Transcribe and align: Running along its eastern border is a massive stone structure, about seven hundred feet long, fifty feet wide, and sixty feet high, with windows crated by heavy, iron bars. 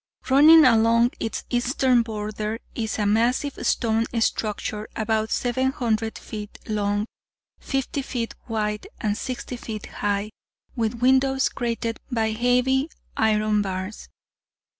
Running 0.31 0.65
along 0.65 1.11
its 1.19 1.43
eastern 1.51 2.01
border 2.01 2.57
is 2.73 2.97
a 2.97 3.05
massive 3.05 3.63
stone 3.67 4.05
structure, 4.19 4.87
about 4.95 5.29
seven 5.29 5.71
hundred 5.71 6.17
feet 6.17 6.57
long, 6.67 7.05
fifty 7.59 8.01
feet 8.01 8.33
wide, 8.47 8.87
and 8.99 9.15
sixty 9.15 9.57
feet 9.57 9.85
high, 9.85 10.31
with 10.75 11.01
windows 11.03 11.49
crated 11.49 11.99
by 12.11 12.31
heavy, 12.31 12.89
iron 13.15 13.61
bars. 13.61 14.09